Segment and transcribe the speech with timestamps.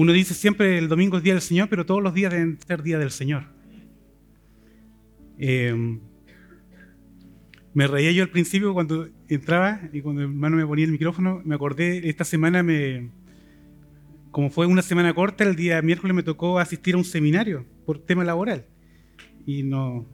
[0.00, 2.84] Uno dice siempre el domingo es día del Señor, pero todos los días deben ser
[2.84, 3.46] día del Señor.
[5.38, 5.98] Eh,
[7.74, 11.42] me reía yo al principio cuando entraba y cuando el hermano me ponía el micrófono,
[11.44, 13.10] me acordé, esta semana me,
[14.30, 17.98] como fue una semana corta, el día miércoles me tocó asistir a un seminario por
[17.98, 18.66] tema laboral.
[19.46, 20.06] Y no,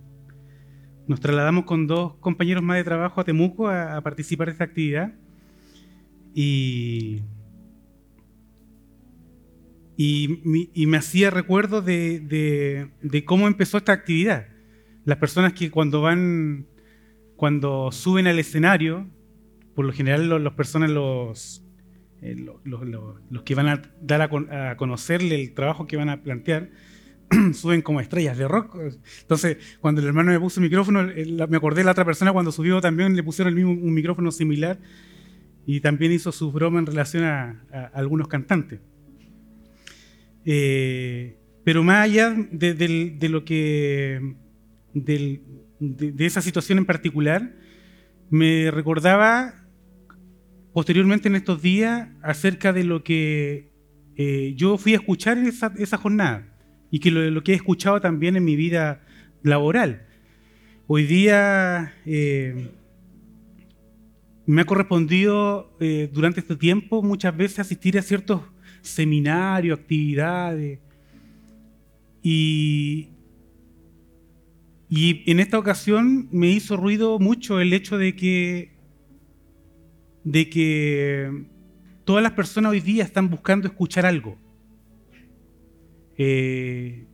[1.07, 5.13] nos trasladamos con dos compañeros más de trabajo a Temuco a, participar de esta actividad.
[6.35, 7.21] Y,
[9.97, 12.21] y, me hacía recuerdo de,
[13.01, 14.49] de, cómo empezó esta actividad.
[15.05, 16.67] Las personas que cuando van,
[17.37, 19.07] cuando suben al escenario,
[19.75, 21.65] por lo general las personas, los,
[22.23, 22.35] eh,
[22.65, 26.71] los, que van a dar a, a conocerle el trabajo que van a plantear,
[27.55, 28.77] suben como estrellas de rock.
[29.21, 31.05] Entonces, cuando el hermano me puso el micrófono,
[31.49, 34.31] me acordé de la otra persona cuando subió también le pusieron el mismo, un micrófono
[34.31, 34.79] similar
[35.67, 38.81] y también hizo su broma en relación a, algunos cantantes.
[40.45, 44.35] Eh, pero más allá de, lo que.
[44.93, 45.41] de,
[46.19, 47.55] esa situación en particular,
[48.31, 49.67] me recordaba
[50.73, 53.73] posteriormente en estos días acerca de lo que
[54.17, 56.55] eh, yo fui a escuchar en esa, jornada
[56.91, 59.03] y que lo, que he escuchado también en mi vida
[59.43, 60.07] laboral.
[60.87, 62.71] Hoy día eh,
[64.47, 65.75] me ha correspondido
[66.13, 68.43] durante este tiempo muchas veces asistir a ciertos
[68.85, 70.79] seminarios, actividades,
[72.23, 73.11] y,
[74.89, 78.73] y en esta ocasión me hizo ruido mucho el hecho de que,
[80.25, 81.45] de que
[82.05, 84.39] todas las personas hoy día están buscando escuchar algo.
[86.17, 87.07] Eh,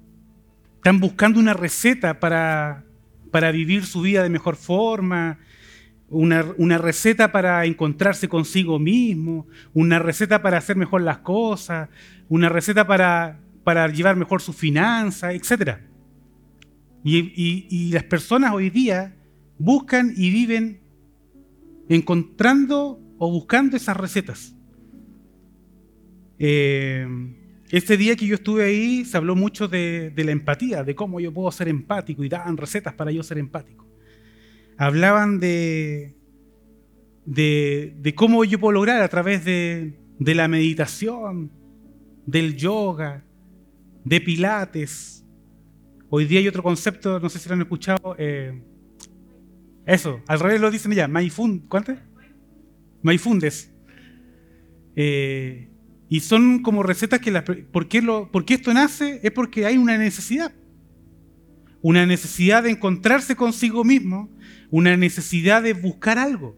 [0.76, 2.84] están buscando una receta para,
[3.30, 5.38] para, vivir su vida de mejor forma,
[6.10, 11.88] una, receta para encontrarse consigo mismo, una receta para hacer mejor las cosas,
[12.28, 15.78] una receta para, para llevar mejor su finanza, etc.
[17.04, 19.16] Y, las personas hoy día
[19.58, 20.80] buscan y viven
[21.88, 24.54] encontrando o buscando esas recetas.
[26.38, 27.06] Eh,
[27.70, 31.32] este día que yo estuve ahí se habló mucho de, la empatía, de cómo yo
[31.32, 33.89] puedo ser empático y daban recetas para yo ser empático.
[34.80, 36.14] Hablaban de,
[37.26, 41.52] de, cómo yo puedo lograr a través de, la meditación,
[42.24, 43.22] del yoga,
[44.06, 45.22] de pilates.
[46.08, 48.16] Hoy día hay otro concepto, no sé si lo han escuchado.
[48.16, 48.58] Eh,
[49.84, 51.94] eso, al revés lo dicen ya, Maifund, ¿cuánto?
[53.02, 53.70] Maifundes.
[54.96, 55.68] Eh,
[56.08, 57.30] y son como recetas que...
[57.30, 59.20] Las, ¿por, qué lo, esto nace?
[59.22, 60.54] Es porque hay una necesidad.
[61.82, 64.30] Una necesidad de encontrarse consigo mismo,
[64.70, 66.56] una necesidad de buscar algo.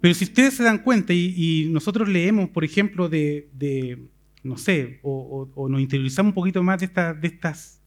[0.00, 4.08] Pero si ustedes se dan cuenta y, nosotros leemos, por ejemplo, de,
[4.42, 6.86] no sé, o, nos interiorizamos un poquito más de,
[7.22, 7.80] estas,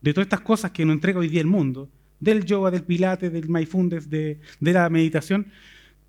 [0.00, 3.32] de todas estas cosas que nos entrega hoy día el mundo, del yoga, del pilates,
[3.32, 5.48] del mindfulness, de, de la meditación,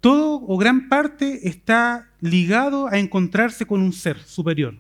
[0.02, 4.78] todo o gran parte está ligado a encontrarse con un ser superior.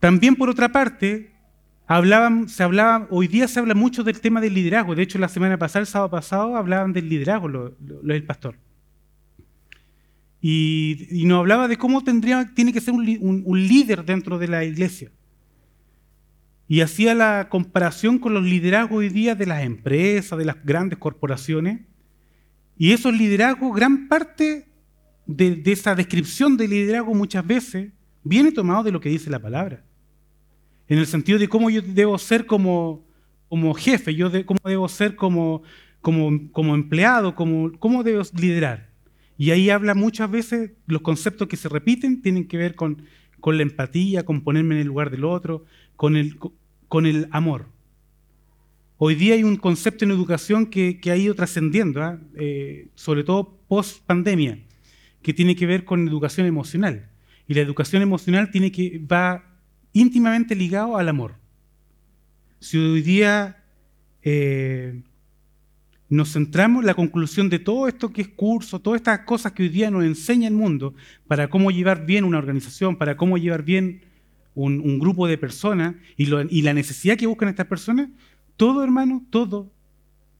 [0.00, 1.31] También por otra parte,
[1.86, 4.94] hablaban, se hablaba, hoy día se habla mucho del tema del liderazgo.
[4.94, 8.56] De hecho, la semana pasada, el sábado pasado, hablaban del liderazgo, lo, del pastor.
[10.40, 15.10] Y, nos hablaba de cómo tendría, tiene que ser un, líder dentro de la iglesia.
[16.66, 20.98] Y hacía la comparación con los liderazgos hoy día de las empresas, de las grandes
[20.98, 21.80] corporaciones,
[22.76, 24.66] y esos liderazgos, gran parte
[25.26, 27.92] de, esa descripción de liderazgo muchas veces
[28.24, 29.84] viene tomado de lo que dice la palabra.
[30.92, 33.02] En el sentido de cómo yo debo ser como,
[33.48, 35.62] como jefe, yo de, cómo debo ser como,
[36.02, 38.90] como, como empleado, cómo, cómo debo liderar.
[39.38, 43.06] Y ahí habla muchas veces, los conceptos que se repiten tienen que ver con,
[43.40, 45.64] con la empatía, con ponerme en el lugar del otro,
[45.96, 46.36] con el,
[46.88, 47.70] con el amor.
[48.98, 52.20] Hoy día hay un concepto en educación que, ha ido trascendiendo, ¿ah?
[52.34, 54.58] eh, sobre todo post pandemia,
[55.22, 57.08] que tiene que ver con educación emocional.
[57.48, 59.51] Y la educación emocional tiene que, va
[59.92, 61.34] íntimamente ligado al amor.
[62.60, 63.62] Si hoy día
[64.22, 65.02] eh,
[66.08, 69.62] nos centramos en la conclusión de todo esto que es curso, todas estas cosas que
[69.62, 70.94] hoy día nos enseña el mundo
[71.26, 74.02] para cómo llevar bien una organización, para cómo llevar bien
[74.54, 78.10] un, grupo de personas y, la necesidad que buscan estas personas,
[78.56, 79.70] todo, hermano, todo,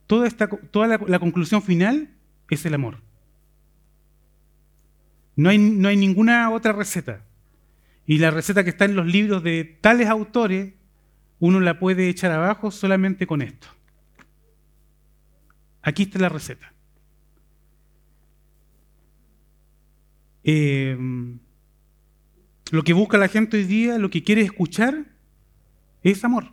[0.07, 2.11] toda, esta, toda la, conclusión final
[2.51, 2.99] es el amor.
[5.35, 7.25] No hay, no hay ninguna otra receta.
[8.07, 10.75] Y la receta que está en los libros de tales autores,
[11.39, 13.69] uno la puede echar abajo solamente con esto.
[15.83, 16.73] Aquí está la receta.
[20.45, 20.97] Eh,
[22.73, 25.05] Lo que busca la gente hoy día, lo que quiere escuchar,
[26.03, 26.51] es amor.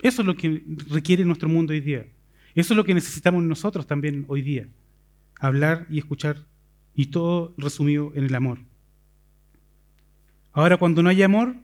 [0.00, 2.06] Eso es lo que requiere nuestro mundo hoy día.
[2.54, 4.68] Eso es lo que necesitamos nosotros también hoy día.
[5.38, 6.46] Hablar y escuchar.
[6.94, 8.58] Y todo resumido en el amor.
[10.52, 11.56] Ahora, cuando no hay amor,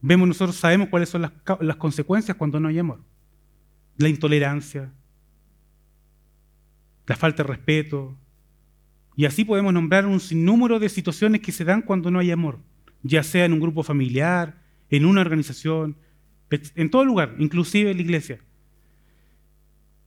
[0.00, 3.00] vemos nosotros, sabemos cuáles son las, consecuencias cuando no hay amor.
[3.96, 4.92] La intolerancia,
[7.06, 8.16] la falta de respeto.
[9.16, 12.58] Y así podemos nombrar un sinnúmero de situaciones que se dan cuando no hay amor,
[13.02, 14.60] ya sea en un grupo familiar,
[14.90, 15.96] en una organización,
[16.50, 18.40] en todo lugar, inclusive en la iglesia.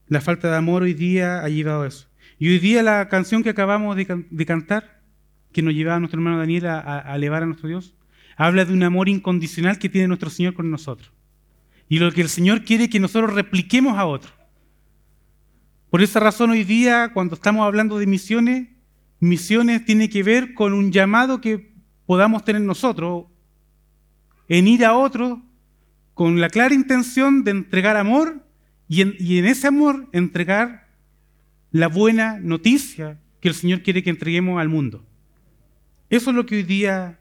[0.08, 2.08] La falta de amor hoy día ha llevado a eso.
[2.38, 4.97] Y hoy día la canción que acabamos de, cantar,
[5.58, 7.92] que nos llevaba nuestro hermano Daniel a, a elevar a nuestro Dios,
[8.36, 11.10] habla de un amor incondicional que tiene nuestro Señor con nosotros.
[11.88, 14.32] Y lo que el Señor quiere es que nosotros repliquemos a otros.
[15.90, 18.68] Por esa razón hoy día, cuando estamos hablando de misiones,
[19.18, 21.72] misiones tiene que ver con un llamado que
[22.06, 23.24] podamos tener nosotros
[24.48, 25.40] en ir a otros
[26.14, 28.46] con la clara intención de entregar amor
[28.86, 30.86] y en, ese amor entregar
[31.72, 35.04] la buena noticia que el Señor quiere que entreguemos al mundo.
[36.10, 37.18] Eso es lo que hoy día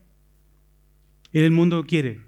[1.33, 2.21] el mundo quiere.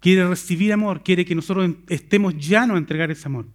[0.00, 3.46] Quiere recibir amor, quiere que nosotros estemos llanos a entregar ese amor.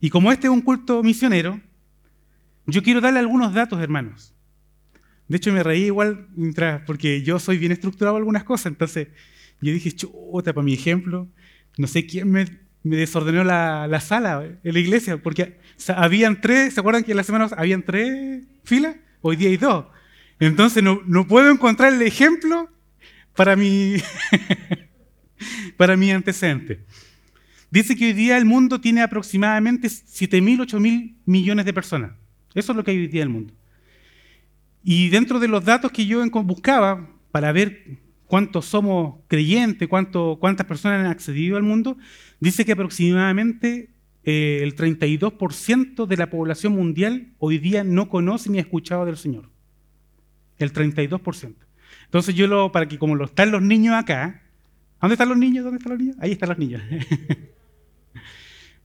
[0.00, 1.60] Y como este es un culto misionero,
[2.66, 4.34] yo quiero darle algunos datos, hermanos.
[5.26, 9.08] De hecho, me reí igual mientras, porque yo soy bien estructurado en algunas cosas, entonces
[9.60, 11.28] yo dije, chuta, para mi ejemplo,
[11.76, 12.46] no sé quién me,
[12.82, 15.58] desordenó la, sala la iglesia, porque
[15.88, 18.96] habían tres, ¿se acuerdan que en la semana habían tres filas?
[19.20, 19.86] Hoy día hay dos.
[20.40, 22.70] Entonces no, puedo encontrar el ejemplo
[23.34, 23.96] para mi,
[25.76, 26.84] para mi antecedente.
[27.70, 32.12] Dice que hoy día el mundo tiene aproximadamente 7.000, 8.000 millones de personas.
[32.54, 33.54] Eso es lo que hay hoy día en el mundo.
[34.82, 41.04] Y dentro de los datos que yo buscaba para ver cuántos somos creyentes, cuántas personas
[41.04, 41.98] han accedido al mundo,
[42.40, 43.90] dice que aproximadamente
[44.24, 49.16] eh, el 32% de la población mundial hoy día no conoce ni ha escuchado del
[49.16, 49.50] Señor.
[50.58, 51.54] El 32%.
[52.04, 54.42] Entonces yo lo, para que como lo están los niños acá,
[55.00, 55.64] ¿dónde están los niños?
[55.64, 56.16] ¿Dónde están los niños?
[56.20, 56.82] Ahí están los niños.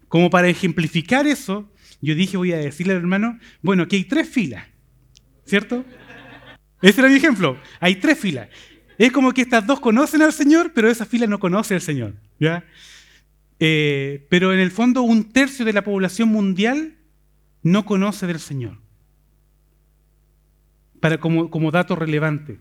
[0.08, 4.30] Como para ejemplificar eso, yo dije, voy a decirle al hermano, bueno, aquí hay tres
[4.30, 4.64] filas,
[5.44, 5.84] ¿cierto?
[6.84, 7.58] Ese era mi ejemplo.
[7.80, 8.50] Hay tres filas.
[8.98, 12.14] Es como que estas dos conocen al Señor, pero esa fila no conoce al Señor.
[12.40, 12.64] ¿ya?
[13.60, 16.98] Eh, pero en el fondo un tercio de la población mundial
[17.64, 18.83] no conoce del Señor.
[21.04, 22.60] Para, como, como dato relevante.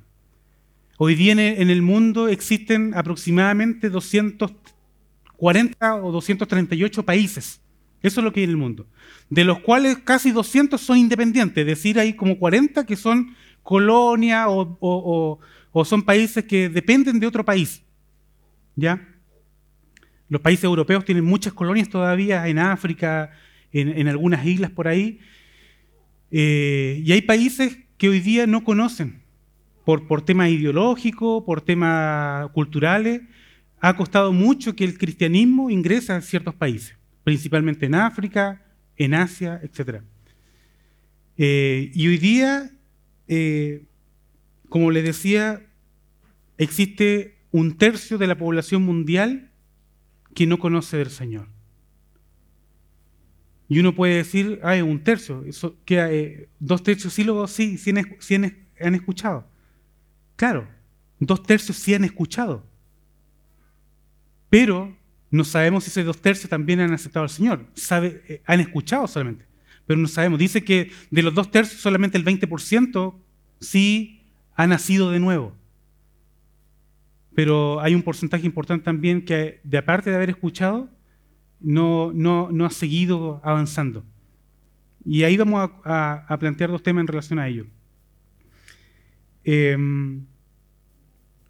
[0.98, 4.50] Hoy día en el mundo existen aproximadamente 200
[5.36, 7.60] 40 o 238 países.
[8.02, 8.88] Eso es lo que hay en el mundo.
[9.30, 14.46] De los cuales casi 200 son independientes, es decir, hay como 40 que son colonias
[14.48, 15.38] o,
[15.84, 17.80] son países que dependen de otro país.
[18.74, 19.08] ¿Ya?
[20.28, 23.30] Los países europeos tienen muchas colonias todavía en África,
[23.70, 25.20] en, algunas islas por ahí.
[26.32, 29.22] Eh, y hay países que hoy día no conocen
[29.84, 33.20] por, por temas ideológicos, por temas culturales,
[33.80, 38.60] ha costado mucho que el cristianismo ingrese a ciertos países, principalmente en África,
[38.96, 40.02] en Asia, etc.
[41.38, 42.72] Eh, y hoy día,
[43.28, 43.84] eh,
[44.68, 45.62] como les decía,
[46.58, 49.52] existe un tercio de la población mundial
[50.34, 51.51] que no conoce del Señor.
[53.68, 58.94] Y uno puede decir, ah, un tercio, eso, eh, dos tercios sí, sí, sí han
[58.94, 59.46] escuchado.
[60.36, 60.68] Claro,
[61.18, 62.66] dos tercios sí han escuchado.
[64.50, 64.94] Pero
[65.30, 67.64] no sabemos si esos dos tercios también han aceptado al Señor.
[67.74, 69.46] Sabe, eh, han escuchado solamente,
[69.86, 70.38] pero no sabemos.
[70.38, 73.14] Dice que de los dos tercios solamente el 20%
[73.60, 75.54] sí ha nacido de nuevo.
[77.34, 80.90] Pero hay un porcentaje importante también que, de aparte de haber escuchado,
[81.62, 84.04] no, no, ha seguido avanzando.
[85.04, 87.66] Y ahí vamos a, plantear dos temas en relación a ello.
[89.44, 90.24] Em,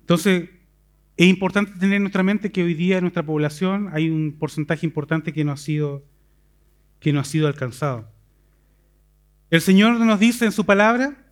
[0.00, 0.48] entonces,
[1.16, 4.86] es importante tener en nuestra mente que hoy día en nuestra población hay un porcentaje
[4.86, 6.04] importante que no ha sido,
[7.00, 8.10] que no ha sido alcanzado.
[9.50, 11.26] El Señor nos dice en su palabra,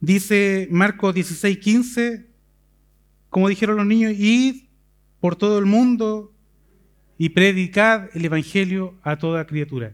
[0.00, 2.26] dice Marcos 16, 15,
[3.28, 4.64] como dijeron los niños, id
[5.18, 6.33] por todo el mundo
[7.18, 9.92] y predicad el Evangelio a toda criatura.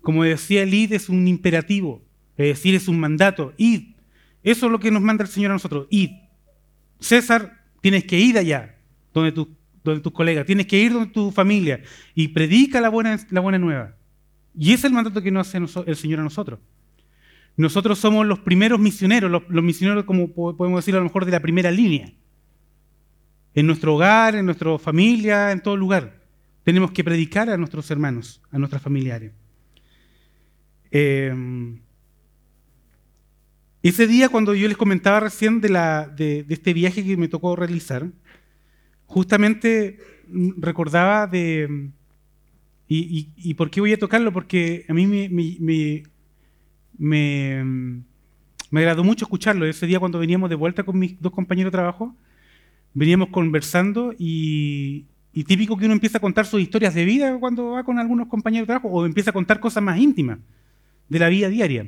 [0.00, 2.02] Como decía el id es un imperativo,
[2.36, 3.94] es decir, es un mandato, id.
[4.42, 6.10] Eso es lo que nos manda el Señor a nosotros, id.
[7.00, 8.74] César Tienes que ir allá,
[9.14, 11.82] donde, tus colegas, tienes que ir donde tu familia
[12.16, 13.94] y predica la buena, la buena nueva.
[14.58, 16.58] Y ese es el mandato que nos hace el Señor a nosotros.
[17.56, 21.30] nosotros somos los primeros misioneros, los, los misioneros como podemos decir a lo mejor de
[21.30, 22.12] la primera línea.
[23.54, 26.15] En nuestro hogar, en nuestra familia, en todo lugar.
[26.66, 29.30] Tenemos que predicar a nuestros hermanos, a nuestros familiares.
[30.90, 31.32] Eh,
[33.84, 38.10] ese día cuando yo les comentaba recién de, este viaje que me tocó realizar,
[39.04, 40.00] justamente
[40.56, 41.92] recordaba de...
[42.88, 44.32] Y, por qué voy a tocarlo?
[44.32, 46.02] Porque a mí me, me,
[46.98, 47.64] me,
[48.70, 49.66] me, agradó mucho escucharlo.
[49.66, 52.16] Ese día cuando veníamos de vuelta con mis dos compañeros de trabajo,
[52.92, 55.06] veníamos conversando y,
[55.36, 58.26] y típico que uno empieza a contar sus historias de vida cuando va con algunos
[58.26, 60.38] compañeros de trabajo o empieza a contar cosas más íntimas
[61.10, 61.86] de la vida diaria.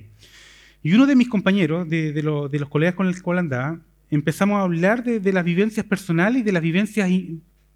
[0.83, 5.03] Y uno de mis compañeros, de, los colegas con los que andaba, empezamos a hablar
[5.03, 7.09] de, las vivencias personales y de las vivencias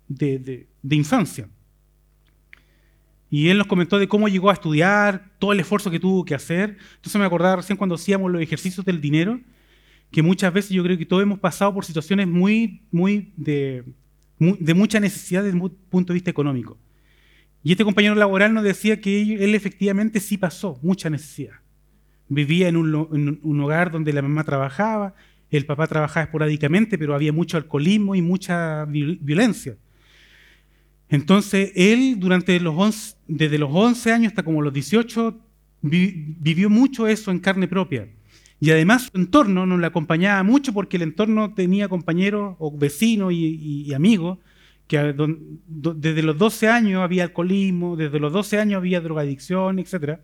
[0.09, 1.49] de, infancia.
[3.31, 6.35] Y él nos comentó de cómo llegó a estudiar, todo el esfuerzo que tuvo que
[6.35, 6.77] hacer.
[6.97, 9.41] Entonces me acordaba recién cuando hacíamos los ejercicios del dinero,
[10.11, 13.85] que muchas veces yo creo que todos hemos pasado por situaciones muy, muy de,
[14.59, 16.79] de mucha necesidad desde el punto de vista económico.
[17.65, 21.55] Y este compañero laboral nos decía que él efectivamente sí pasó mucha necesidad.
[22.29, 25.15] Vivía en un, hogar donde la mamá trabajaba,
[25.51, 29.77] el papá trabajaba esporádicamente, pero había mucho alcoholismo y mucha violencia.
[31.09, 35.39] Entonces, él durante los desde los 11 años hasta como los 18
[35.83, 38.09] vivió mucho eso en carne propia.
[38.63, 43.33] Y además su entorno nos le acompañaba mucho porque el entorno tenía compañeros o vecinos
[43.33, 44.39] y, amigos
[44.87, 44.99] que
[45.67, 50.21] desde los 12 años había alcoholismo, desde los 12 años había drogadicción, etc.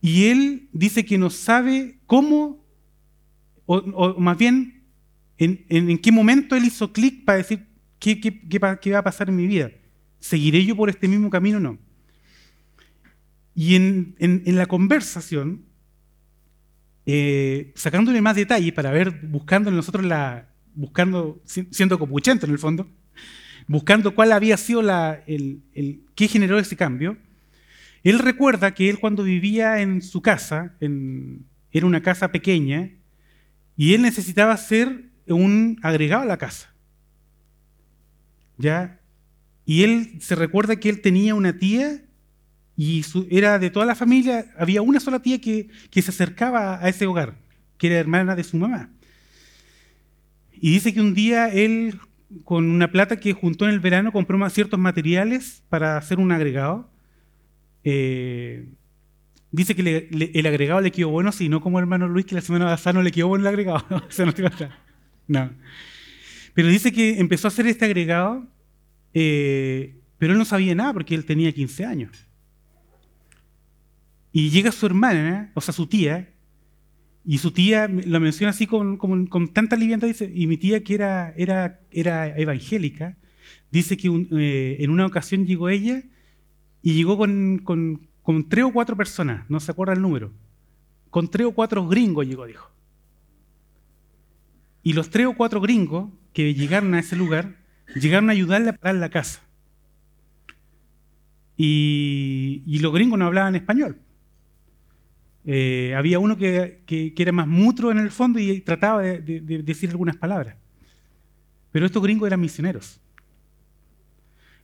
[0.00, 2.64] Y él dice que no sabe cómo,
[3.66, 4.84] o, más bien,
[5.38, 7.66] en, qué momento él hizo clic para decir
[7.98, 9.72] qué, va a pasar en mi vida.
[10.20, 11.78] ¿Seguiré yo por este mismo camino o no?
[13.56, 14.14] Y en,
[14.46, 15.64] la conversación,
[17.12, 22.88] eh, sacándole más detalles para ver, buscando nosotros la, buscando, siendo copuchento en el fondo,
[23.66, 25.24] buscando cuál había sido la,
[26.14, 27.16] qué generó ese cambio,
[28.04, 32.92] él recuerda que él cuando vivía en su casa, era una casa pequeña,
[33.76, 36.72] y él necesitaba ser un agregado a la casa.
[38.56, 39.00] ¿Ya?
[39.64, 42.02] Y él se recuerda que él tenía una tía
[42.82, 47.06] y era de toda la familia, había una sola tía que, se acercaba a ese
[47.06, 47.36] hogar,
[47.76, 48.88] que era hermana de su mamá.
[50.52, 52.00] Y dice que un día él,
[52.44, 56.90] con una plata que juntó en el verano, compró ciertos materiales para hacer un agregado
[57.84, 58.66] eh,
[59.50, 62.64] dice que el agregado le quedó bueno, si no como hermano Luis, que la semana
[62.64, 63.84] pasada no le quedó bueno el agregado.
[65.28, 65.50] no,
[66.54, 68.46] Pero dice que empezó a hacer este agregado,
[69.12, 72.29] eh, pero él no sabía nada porque él tenía 15 años.
[74.32, 76.32] Y llega su hermana, o sea, su tía,
[77.24, 78.98] y su tía lo menciona así con,
[79.52, 83.16] tanta liviandad, dice, y mi tía que era, era, evangélica,
[83.70, 86.02] dice que eh, en una ocasión llegó ella
[86.82, 88.08] y llegó con,
[88.48, 90.32] tres o cuatro personas, no se acuerda el número.
[91.10, 92.70] Con tres o cuatro gringos llegó, dijo.
[94.82, 97.56] Y los tres o cuatro gringos que llegaron a ese lugar,
[97.94, 99.42] llegaron a ayudarle a parar la casa.
[101.56, 103.98] Y, los gringos no hablaban español.
[105.44, 106.82] Eh, había uno que,
[107.16, 110.56] era más mutro en el fondo y trataba de decir algunas palabras.
[111.72, 113.00] Pero estos gringos eran misioneros.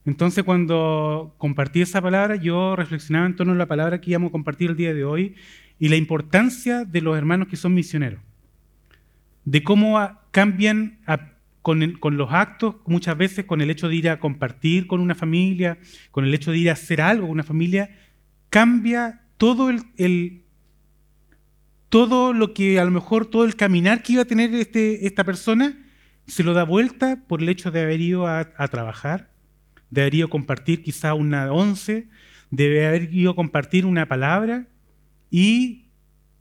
[0.06, 4.32] Entonces, cuando compartí esa palabra, yo reflexionaba en torno a la palabra que íbamos a
[4.32, 5.34] compartir el día de hoy
[5.80, 8.20] y la importancia de los hermanos que son misioneros.
[9.44, 9.98] De cómo
[10.30, 11.00] cambian
[11.60, 15.78] con, los actos, muchas veces con el hecho de ir a compartir con una familia,
[16.12, 17.90] con el hecho de ir a hacer algo con una familia,
[18.48, 20.44] cambia todo el,
[21.96, 25.24] todo lo que a lo mejor todo el caminar que iba a tener este, esta
[25.24, 25.82] persona
[26.26, 29.32] se lo da vuelta por el hecho de haber ido a trabajar,
[29.88, 32.10] debería compartir quizá una once,
[32.50, 34.68] debe haber ido a compartir una palabra
[35.30, 35.88] y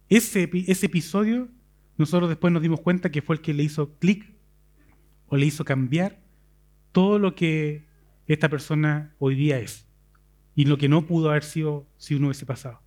[0.10, 1.48] ese, ese episodio
[1.98, 4.30] nosotros después nos dimos cuenta que fue el que le hizo clic
[5.28, 6.20] o le hizo cambiar
[6.92, 7.86] todo lo que
[8.28, 9.88] esta persona hoy día es
[10.54, 12.82] y lo que no pudo haber sido si uno hubiese pasado.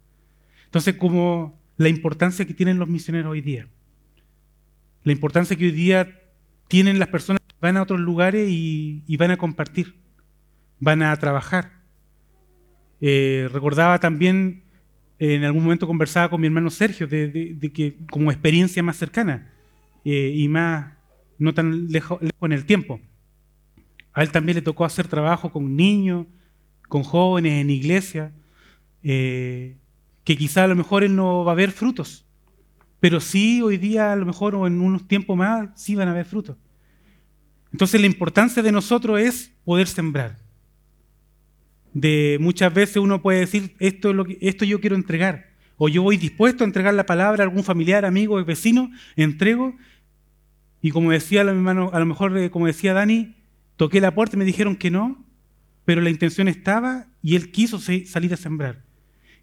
[0.66, 3.66] Entonces, como la importancia que tienen los misioneros hoy día,
[5.04, 6.20] la importancia que hoy día
[6.68, 9.94] tienen las personas que van a otros lugares y van a compartir
[10.80, 11.72] van a trabajar.
[13.00, 14.62] Eh, recordaba también,
[15.18, 19.52] en algún momento conversaba con mi hermano Sergio, de, que como experiencia más cercana
[20.04, 20.92] eh, y más,
[21.38, 23.00] no tan lejos, en el tiempo.
[24.12, 26.26] A él también le tocó hacer trabajo con niños,
[26.88, 28.32] con jóvenes en iglesia,
[29.02, 29.76] eh,
[30.28, 32.26] que quizá a lo mejor él no va a ver frutos,
[33.00, 36.10] pero sí hoy día a lo mejor o en unos tiempos más sí van a
[36.10, 36.58] haber frutos.
[37.72, 40.36] Entonces la importancia de nosotros es poder sembrar.
[41.94, 45.46] De muchas veces uno puede decir esto esto yo quiero entregar
[45.78, 49.78] o yo voy dispuesto a entregar la palabra a algún familiar, amigo, vecino, entrego
[50.82, 53.34] y como decía a lo mejor eh, como decía Dani,
[53.76, 55.24] toqué la puerta y me dijeron que no,
[55.86, 58.87] pero la intención estaba y él quiso salir a sembrar.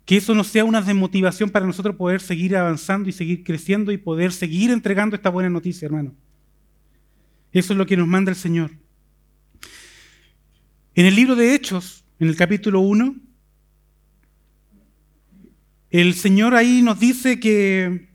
[0.06, 3.98] Que eso no sea una desmotivación para nosotros poder seguir avanzando y seguir creciendo y
[3.98, 6.14] poder seguir entregando esta buena noticia, hermano.
[7.52, 8.72] Eso es lo que nos manda el Señor.
[10.94, 13.16] En el libro de Hechos, en el capítulo 1,
[15.90, 18.10] el Señor ahí nos dice que,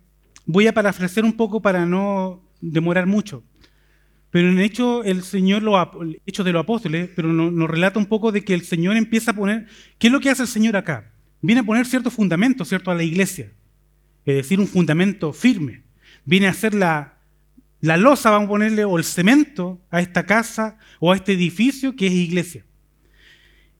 [0.51, 3.45] voy a parafrasear un poco para no demorar mucho,
[4.31, 5.77] pero en hecho el Señor, lo,
[6.27, 9.35] hecho de los apóstoles, pero nos, relata un poco de que el Señor empieza a
[9.35, 9.67] poner,
[9.99, 11.10] ¿qué es lo que hace el Señor acá?
[11.43, 13.53] Viene a poner ciertos fundamentos, ¿cierto?, a la iglesia.
[14.25, 15.83] Es decir, un fundamento firme.
[16.25, 17.19] Viene a hacer la,
[17.81, 21.97] la losa, vamos a ponerle, o el cemento a esta casa o a este edificio
[21.97, 22.65] que es iglesia.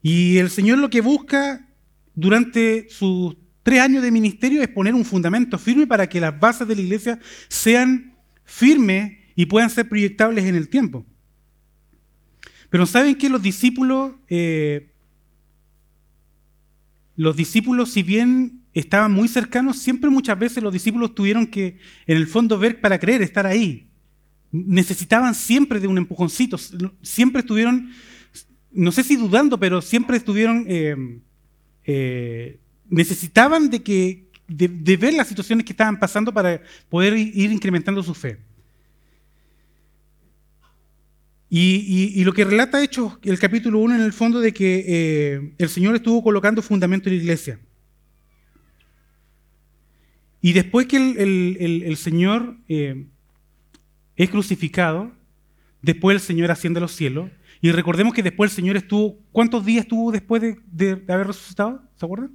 [0.03, 1.69] Y el Señor lo que busca
[2.15, 6.67] durante sus tres años de ministerio es poner un fundamento firme para que las bases
[6.67, 11.07] de la iglesia sean firmes y puedan ser proyectables en el tiempo.
[12.71, 14.90] Pero ¿saben que los discípulos, eh,
[17.21, 22.17] los discípulos, si bien estaban muy cercanos, siempre muchas veces los discípulos tuvieron que, en
[22.17, 23.91] el fondo, ver para creer, estar ahí.
[24.51, 26.57] Necesitaban siempre de un empujoncito,
[27.03, 27.91] siempre estuvieron,
[28.73, 31.21] no sé si dudando, pero siempre estuvieron, eh,
[31.85, 32.59] eh,
[32.89, 38.15] necesitaban de, que, de ver las situaciones que estaban pasando para poder ir incrementando su
[38.15, 38.39] fe.
[41.53, 45.69] Y, lo que relata Hechos, el capítulo 1, en el fondo, de que eh, el
[45.69, 47.59] Señor estuvo colocando fundamento en la iglesia.
[50.41, 53.05] Y después que el, Señor eh,
[54.15, 55.11] es crucificado,
[55.83, 57.29] después el Señor asciende a los cielos.
[57.61, 61.83] Y recordemos que después el Señor estuvo, ¿cuántos días estuvo después de, haber resucitado?
[61.97, 62.31] ¿Se acuerdan?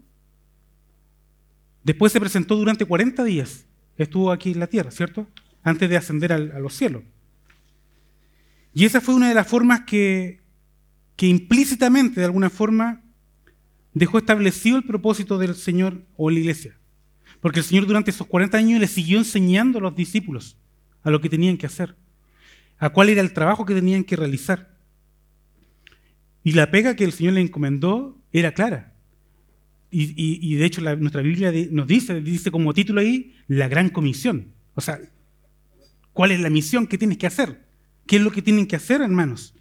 [1.86, 3.66] Después se presentó durante 40 días.
[3.98, 5.26] Estuvo aquí en la tierra, ¿cierto?
[5.64, 7.04] Antes de ascender a los cielos.
[8.76, 10.42] Y esa fue una de las formas que,
[11.18, 13.02] implícitamente, de alguna forma,
[13.94, 16.78] dejó establecido el propósito del Señor o la iglesia.
[17.40, 20.58] Porque el Señor durante esos 40 años le siguió enseñando a los discípulos
[21.04, 21.96] a lo que tenían que hacer,
[22.78, 24.76] a cuál era el trabajo que tenían que realizar.
[26.44, 28.94] Y la pega que el Señor le encomendó era clara.
[29.90, 34.52] Y, de hecho nuestra Biblia nos dice, dice como título ahí, la gran comisión.
[34.74, 35.00] O sea,
[36.12, 37.65] ¿cuál es la misión que tienes que hacer?
[38.06, 39.54] ¿Qué es lo que tienen que hacer, hermanos?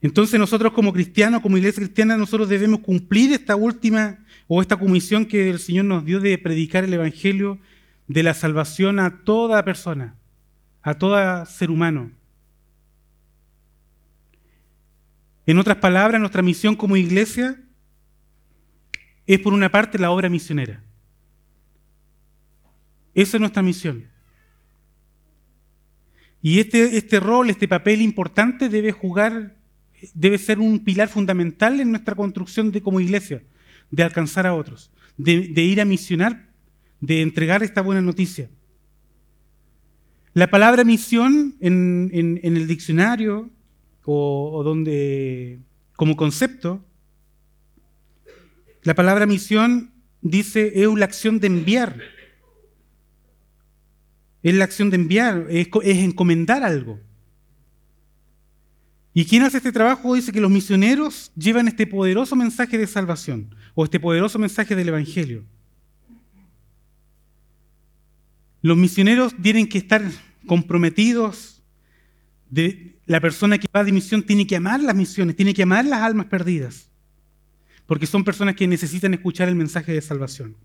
[0.00, 5.26] Entonces nosotros como cristianos, como iglesia cristiana, nosotros debemos cumplir esta última o esta comisión
[5.26, 7.58] que el Señor nos dio de predicar el Evangelio
[8.06, 10.14] de la salvación a toda persona,
[10.82, 12.12] a todo ser humano.
[15.46, 17.60] En otras palabras, nuestra misión como iglesia
[19.26, 20.82] es por una parte la obra misionera.
[23.18, 24.04] Esa es nuestra misión.
[26.40, 29.56] Y este, este rol, este papel importante debe jugar,
[30.14, 33.42] debe ser un pilar fundamental en nuestra construcción de, como iglesia,
[33.90, 36.48] de alcanzar a otros, de, ir a misionar,
[37.00, 38.50] de entregar esta buena noticia.
[40.32, 43.50] La palabra misión en, el diccionario
[44.04, 45.58] o, o, donde
[45.96, 46.84] como concepto,
[48.84, 49.90] la palabra misión
[50.22, 52.17] dice es la acción de enviar
[54.42, 57.00] es la acción de enviar, es, encomendar algo.
[59.12, 60.14] ¿Y quién hace este trabajo?
[60.14, 64.88] Dice que los misioneros llevan este poderoso mensaje de salvación o este poderoso mensaje del
[64.88, 65.44] Evangelio.
[68.62, 70.02] Los misioneros tienen que estar
[70.46, 71.62] comprometidos.
[72.50, 75.84] De, la persona que va de misión tiene que amar las misiones, tiene que amar
[75.84, 76.90] las almas perdidas,
[77.86, 80.56] porque son personas que necesitan escuchar el mensaje de salvación.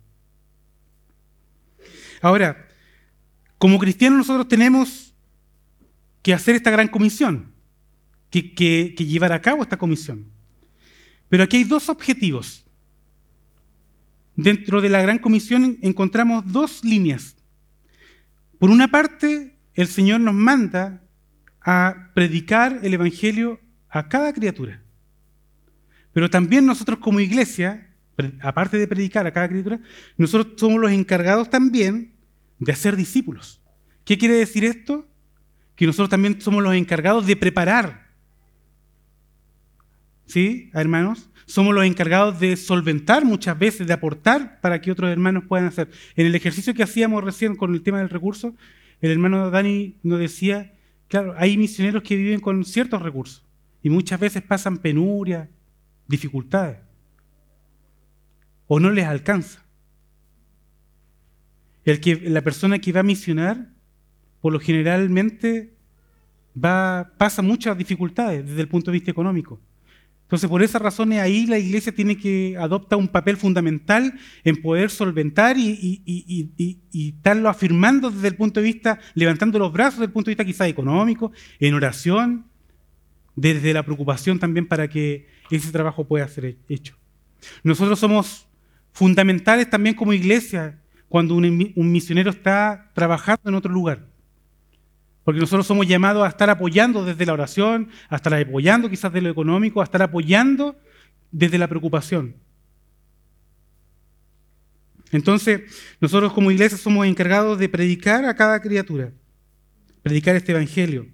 [2.22, 2.68] Ahora,
[3.64, 5.14] como cristianos nosotros tenemos
[6.22, 7.54] que hacer esta gran comisión,
[8.30, 10.26] que, llevar a cabo esta comisión.
[11.30, 12.66] Pero aquí hay dos objetivos.
[14.36, 17.38] Dentro de la gran comisión encontramos dos líneas.
[18.60, 21.02] Por una parte, el Señor nos manda
[21.62, 24.84] a predicar el Evangelio a cada criatura.
[26.12, 27.96] Pero también nosotros como iglesia,
[28.42, 29.80] aparte de predicar a cada criatura,
[30.18, 32.13] nosotros somos los encargados también
[32.64, 33.62] de hacer discípulos.
[34.06, 35.08] ¿Qué quiere decir esto?
[35.76, 38.04] Que nosotros también somos los encargados de preparar
[40.26, 40.72] ¿sí?
[40.74, 41.30] Hermanos.
[41.46, 45.90] Somos los encargados de solventar muchas veces, de aportar para que otros hermanos puedan hacer.
[46.16, 48.56] En el ejercicio que hacíamos recién con el tema del recurso,
[49.02, 50.74] el hermano Dani nos decía,
[51.10, 53.46] claro, hay misioneros que viven con ciertos recursos
[53.82, 55.50] y muchas veces pasan penuria,
[56.08, 56.78] dificultades,
[58.68, 59.63] o no les alcanza.
[61.86, 63.70] El que, la persona que va a misionar,
[64.42, 65.74] por lo generalmente
[66.62, 69.60] va, pasa muchas dificultades desde el punto de vista económico.
[70.24, 74.90] Entonces, por esas razones, ahí la iglesia tiene que adoptar un papel fundamental en poder
[74.90, 80.12] solventar y, y, estarlo afirmando desde el punto de vista, levantando los brazos desde el
[80.12, 82.48] punto de vista quizás económico, en oración,
[83.36, 86.98] desde la preocupación también para que ese trabajo pueda ser hecho.
[87.64, 88.48] Nosotros somos
[88.92, 94.06] fundamentales también como iglesia cuando un, misionero está trabajando en otro lugar.
[95.24, 99.22] Porque nosotros somos llamados a estar apoyando desde la oración, a estar apoyando quizás de
[99.22, 100.76] lo económico, a estar apoyando
[101.32, 102.36] desde la preocupación.
[105.12, 105.62] Entonces,
[106.02, 109.12] nosotros como iglesia somos encargados de predicar a cada criatura,
[110.02, 111.08] predicar este evangelio.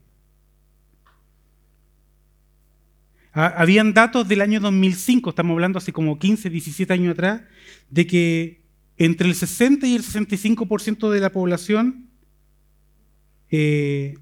[3.32, 7.42] Habían datos del año 2005, estamos hablando hace como 15, 17 años atrás,
[7.90, 8.64] de que
[9.00, 12.10] entre el 60 y el 65% de la población
[13.50, 14.16] eh,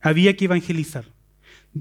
[0.00, 1.06] había que evangelizar.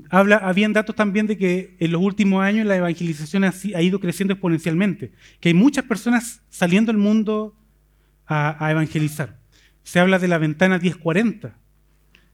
[0.10, 4.34] Habla, habían datos también de que en los últimos años la evangelización ha, ido creciendo
[4.34, 7.54] exponencialmente, que hay muchas personas saliendo al mundo
[8.26, 9.40] a, evangelizar.
[9.84, 11.54] Se habla de la ventana 1040.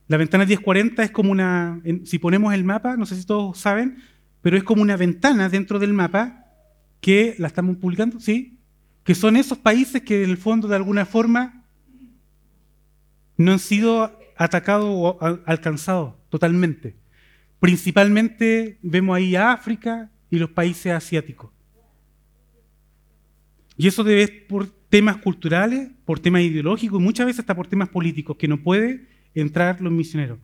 [0.06, 3.98] La ventana 1040 es como una, si ponemos el mapa, no sé si todos saben,
[4.42, 6.44] pero es como una ventana dentro del mapa
[7.00, 8.53] que la estamos publicando, ¿sí?
[9.04, 11.64] Que son esos países que en el fondo de alguna forma
[13.36, 16.96] no han sido atacado o alcanzado totalmente.
[17.60, 21.50] Principalmente vemos ahí a África y los países asiáticos.
[23.76, 27.66] Y eso debe ser por temas culturales, por temas ideológicos y muchas veces hasta por
[27.66, 30.38] temas políticos, que no puede entrar los misioneros.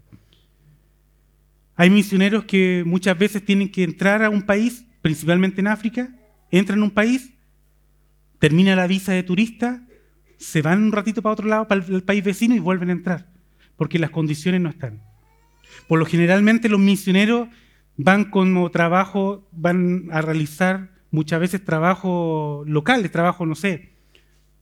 [1.77, 6.15] Hay misioneros que muchas veces tienen que entrar a un país, principalmente en África,
[6.51, 7.33] entran a un país,
[8.41, 9.87] termina la visa de turista,
[10.39, 13.31] se van un ratito para otro lado, para el país vecino y vuelven a entrar
[13.81, 15.01] porque las condiciones no están.
[15.89, 17.49] Por lo generalmente los misioneros
[17.97, 23.95] van como trabajo, van a realizar muchas veces trabajo locales, trabajo, no sé,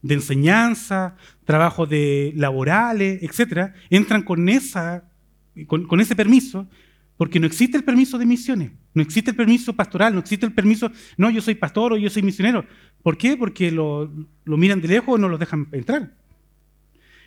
[0.03, 5.11] de enseñanza, trabajo de laborales, etcétera, entran con esa,
[5.67, 6.69] con, ese permiso,
[7.17, 10.53] porque no existe el permiso de misiones, no existe el permiso pastoral, no existe el
[10.53, 12.65] permiso, no, yo soy pastor o yo soy misionero.
[13.03, 13.37] ¿Por qué?
[13.37, 14.11] Porque lo,
[14.45, 16.13] miran de lejos o no los dejan entrar.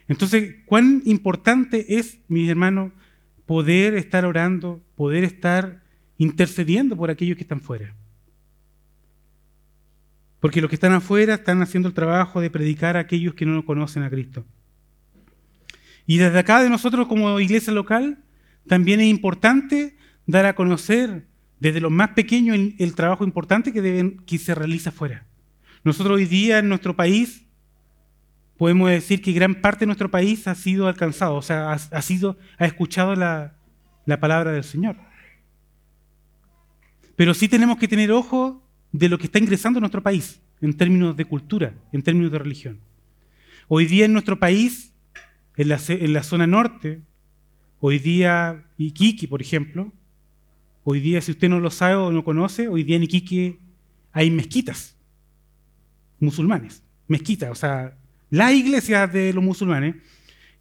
[0.08, 2.92] Entonces, cuán importante es, mis hermanos,
[3.46, 5.82] poder estar orando, poder estar
[6.18, 7.96] intercediendo por aquellos que están fuera.
[10.40, 13.64] Porque los que están afuera están haciendo el trabajo de predicar a aquellos que no
[13.66, 14.46] conocen a Cristo.
[16.06, 18.18] Y desde acá de nosotros como iglesia local,
[18.68, 21.28] también es importante dar a conocer
[21.60, 25.26] desde los más pequeños el, trabajo importante que se realiza afuera.
[25.84, 27.44] Nosotros hoy día en nuestro país
[28.58, 33.16] podemos decir que gran parte de nuestro país ha sido alcanzado, o sea, ha, escuchado
[33.16, 33.56] la,
[34.06, 34.98] la palabra del Señor.
[37.16, 40.78] Pero sí tenemos que tener ojo de lo que está ingresando a nuestro país en
[40.78, 42.80] términos de cultura, en términos de religión.
[43.68, 44.94] Hoy día en nuestro país,
[45.56, 47.02] en la, en la zona norte,
[47.80, 49.92] hoy día Iquique, por ejemplo,
[50.84, 53.60] hoy día, si usted no lo sabe o no conoce, hoy día en Iquique
[54.12, 55.01] hay mezquitas
[56.22, 57.98] musulmanes, mezquitas, o sea,
[58.30, 59.96] las iglesias de los musulmanes,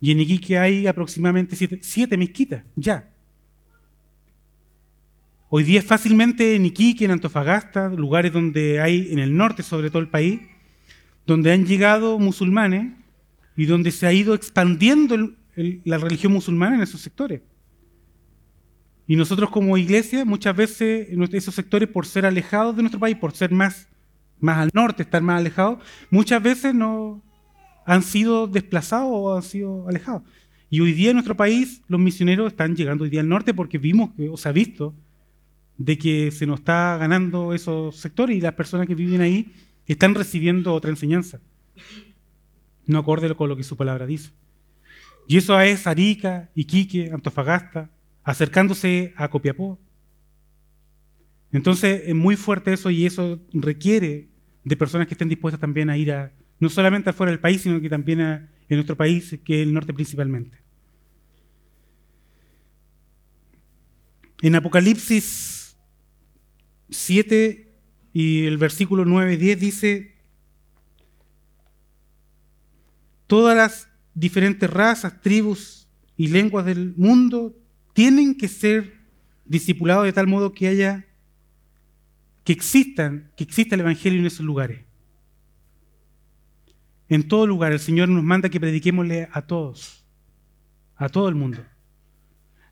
[0.01, 3.09] y en Iquique hay aproximadamente siete, mezquitas, ya.
[5.51, 10.01] Hoy día fácilmente en Iquique, en Antofagasta, lugares donde hay, en el norte sobre todo
[10.01, 10.41] el país,
[11.27, 12.93] donde han llegado musulmanes
[13.57, 15.35] y donde se ha ido expandiendo
[15.85, 17.43] la religión musulmana en esos sectores.
[19.07, 23.17] Y nosotros como iglesia, muchas veces en esos sectores, por ser alejados de nuestro país,
[23.17, 23.89] por ser más,
[24.41, 25.79] más al norte, estar más alejados,
[26.11, 27.23] muchas veces no,
[27.85, 30.23] han sido desplazados o han sido alejados.
[30.69, 33.79] Y hoy día en nuestro país los misioneros están llegando hoy día al norte porque
[33.79, 34.95] vimos, que, o se ha visto,
[35.77, 39.53] de que se nos está ganando esos sectores y las personas que viven ahí
[39.87, 41.41] están recibiendo otra enseñanza.
[42.87, 44.31] No acorde con lo que su palabra dice.
[45.27, 47.91] Y eso es Arica, Iquique, Antofagasta,
[48.23, 49.81] acercándose a Copiapó.
[51.53, 54.30] Entonces es muy fuerte eso y eso requiere
[54.65, 57.81] de personas que estén dispuestas también a ir a, no solamente afuera del país, sino
[57.81, 60.59] que también en nuestro país, que es el norte principalmente.
[64.43, 65.77] En Apocalipsis
[66.89, 67.73] 7
[68.13, 70.15] y el versículo 9 y 10 dice,
[73.27, 77.57] todas las diferentes razas, tribus y lenguas del mundo
[77.93, 79.01] tienen que ser
[79.45, 81.07] discipulados de tal modo que haya
[82.45, 84.85] que existan, que exista el evangelio en esos lugares.
[87.09, 90.07] En todo lugar el Señor nos manda que prediquémosle a todos,
[90.97, 91.65] a todo el mundo.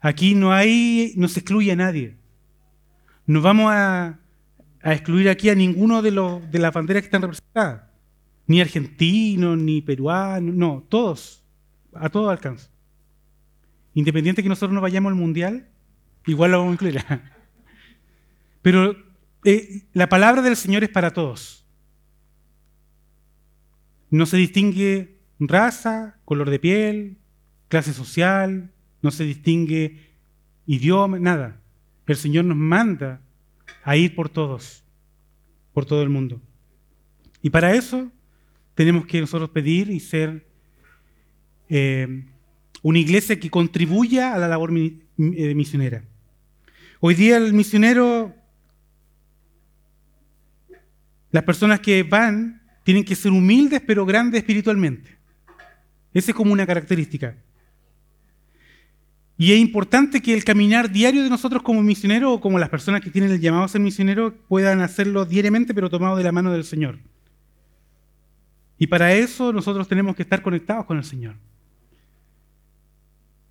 [0.01, 2.17] Aquí no hay, no se excluye a nadie.
[3.27, 4.21] No vamos a,
[4.85, 7.83] excluir aquí a ninguno de, los, de las banderas que están representadas.
[8.47, 11.45] Ni argentino, ni peruano, no, todos,
[11.93, 12.71] a todo alcance.
[13.93, 15.69] Independiente que nosotros no vayamos al mundial,
[16.27, 17.05] igual lo vamos a incluir.
[18.63, 19.08] Pero
[19.45, 21.65] eh, la palabra del Señor es para todos.
[24.11, 27.19] No se distingue raza, color de piel,
[27.69, 28.73] clase social,
[29.03, 30.09] no se distingue
[30.67, 31.61] idioma, nada.
[32.07, 33.21] El Señor nos manda
[33.85, 34.85] a ir por todos,
[35.73, 36.41] por todo el mundo.
[37.43, 38.11] Y para eso
[38.75, 40.47] tenemos que nosotros pedir y ser
[41.69, 42.25] eh,
[42.83, 46.05] una iglesia que contribuya a la labor eh, misionera.
[47.01, 48.35] Hoy día el misionero,
[51.31, 55.19] las personas que van tienen que ser humildes pero grandes espiritualmente.
[56.15, 57.37] Esa es como una característica.
[59.37, 63.01] Y es importante que el caminar diario de nosotros como misioneros o como las personas
[63.01, 66.53] que tienen el llamado a ser misioneros puedan hacerlo diariamente, pero tomado de la mano
[66.53, 66.99] del Señor.
[68.79, 71.37] Y para eso nosotros tenemos que estar conectados con el Señor.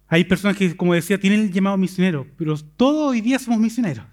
[0.09, 4.05] Hay personas que, como decía, tienen el llamado misionero, pero todos hoy día somos misioneros.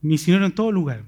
[0.00, 1.04] Misioneros en todo lugar.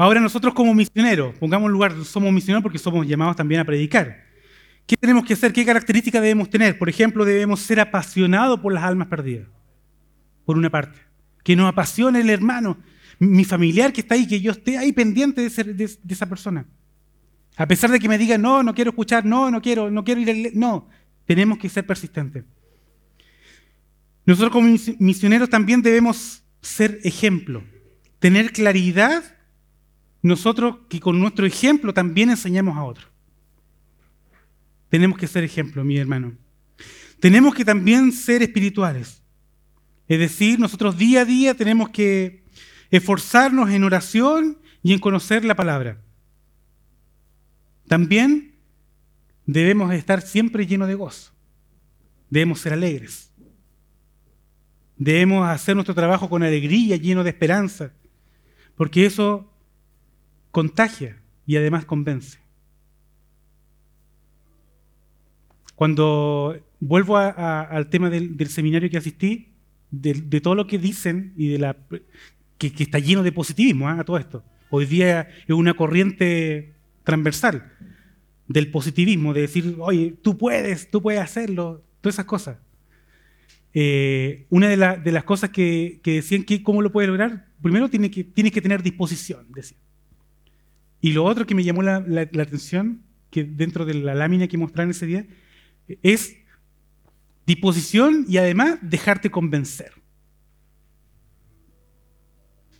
[0.00, 4.24] Ahora nosotros como misioneros, pongamos lugar, somos misioneros porque somos llamados también a predicar.
[4.86, 5.52] ¿Qué tenemos que hacer?
[5.52, 6.78] ¿Qué características debemos tener?
[6.78, 9.46] Por ejemplo, debemos ser apasionados por las almas perdidas,
[10.46, 10.98] por una parte.
[11.44, 12.78] Que nos apasione el hermano,
[13.18, 16.64] mi familiar que está ahí, que yo esté ahí pendiente de, esa persona.
[17.58, 20.22] A pesar de que me diga, no, no quiero escuchar, no, no quiero, no quiero
[20.22, 20.88] ir, no,
[21.26, 22.42] tenemos que ser persistentes.
[24.24, 27.62] Nosotros como misioneros también debemos ser ejemplo,
[28.18, 29.36] tener claridad,
[30.22, 33.08] nosotros que con nuestro ejemplo también enseñamos a otros.
[34.88, 36.36] Tenemos que ser ejemplo, mi hermano.
[37.20, 39.22] Tenemos que también ser espirituales.
[40.08, 42.42] Es decir, nosotros día a día tenemos que
[42.90, 46.00] esforzarnos en oración y en conocer la palabra.
[47.86, 48.56] También
[49.46, 51.32] debemos estar siempre llenos de gozo.
[52.28, 53.30] Debemos ser alegres.
[54.96, 57.92] Debemos hacer nuestro trabajo con alegría, lleno de esperanza,
[58.76, 59.49] porque eso
[60.50, 62.38] contagia y además convence.
[65.74, 69.48] Cuando vuelvo al tema del, seminario que asistí,
[69.90, 71.76] de, todo lo que dicen y de la
[72.58, 73.98] que, está lleno de positivismo ¿ah?
[73.98, 74.44] a todo esto.
[74.68, 77.72] Hoy día es una corriente transversal
[78.46, 82.58] del positivismo, de decir, oye, tú puedes, tú puedes hacerlo, todas esas cosas.
[83.72, 88.24] Eh, una de, las cosas que, decían que cómo lo puede lograr, primero tiene que,
[88.24, 89.78] tienes que tener disposición, decía.
[91.00, 94.90] Y lo otro que me llamó la, atención, que dentro de la lámina que mostraron
[94.90, 95.26] ese día,
[96.02, 96.36] es
[97.46, 99.92] disposición y además dejarte convencer.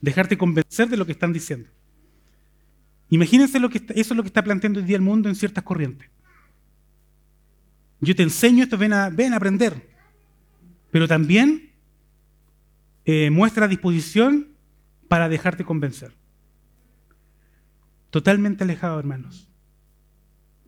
[0.00, 1.68] Dejarte convencer de lo que están diciendo.
[3.08, 5.64] Imagínense lo que eso es lo que está planteando hoy día el mundo en ciertas
[5.64, 6.08] corrientes.
[8.00, 9.90] Yo te enseño esto, ven a, ven a aprender.
[10.90, 11.70] Pero también
[13.04, 14.48] eh, muestra disposición
[15.08, 16.12] para dejarte convencer.
[18.10, 19.48] Totalmente alejado, hermanos,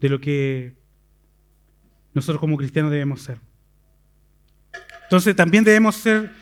[0.00, 0.74] de lo que
[2.14, 3.38] nosotros como cristianos debemos ser.
[5.04, 6.32] Entonces también debemos ser,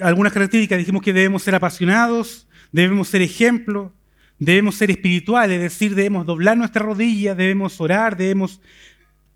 [0.00, 3.92] algunas características, dijimos que debemos ser apasionados, debemos ser ejemplo,
[4.38, 8.60] debemos ser espirituales, es decir, debemos doblar nuestra rodilla, debemos orar, debemos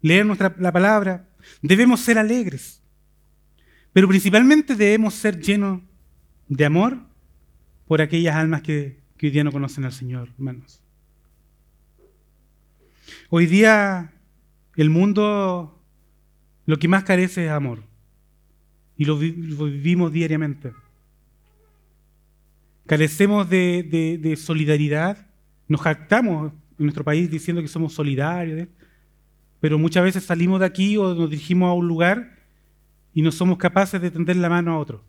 [0.03, 1.29] leer nuestra, la palabra,
[1.63, 2.83] debemos ser alegres,
[3.93, 5.83] pero principalmente debemos ser llenos
[6.49, 6.99] de amor
[7.87, 10.83] por aquellas almas que, que hoy día no conocen al Señor, hermanos.
[13.31, 14.13] Hoy día
[14.77, 15.77] el mundo
[16.67, 17.83] lo que más carece es amor.
[18.97, 20.73] Y lo, vivimos diariamente.
[22.87, 25.27] Carecemos de, solidaridad.
[25.69, 28.69] Nos jactamos en nuestro país diciendo que somos solidarios.
[29.61, 32.37] Pero muchas veces salimos de aquí o nos dirigimos a un lugar
[33.15, 35.03] y no somos capaces de tender la mano a otro.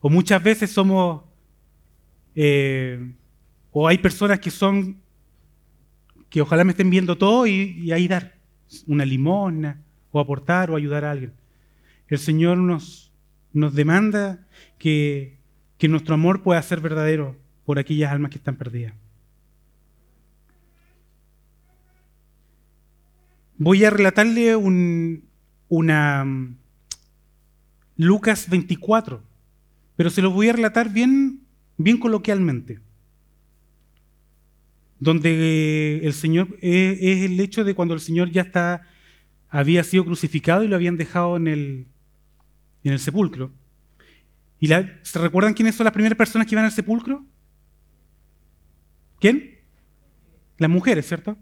[0.00, 1.22] O muchas veces somos...
[2.34, 3.12] Eh,
[3.72, 5.00] o hay personas que son
[6.30, 8.34] que ojalá me estén viendo todo y, ahí dar
[8.86, 11.32] una limosna o aportar o ayudar a alguien.
[12.08, 13.12] El Señor nos,
[13.52, 14.46] nos demanda
[14.78, 15.36] que,
[15.76, 18.94] que nuestro amor pueda ser verdadero por aquellas almas que están perdidas.
[23.58, 25.24] Voy a relatarle un,
[25.68, 26.56] una mm,
[27.96, 29.22] Lucas 24,
[29.96, 31.40] pero se lo voy a relatar bien,
[31.76, 32.80] bien coloquialmente.
[35.00, 38.82] Donde el Señor es, es el hecho de cuando el Señor ya está,
[39.48, 41.86] había sido crucificado y lo habían dejado en el,
[42.84, 43.50] en el sepulcro.
[44.60, 47.24] ¿Y se recuerdan quiénes son las primeras personas que iban al sepulcro?
[49.18, 49.58] ¿Quién?
[50.58, 51.36] Las mujeres, ¿cierto?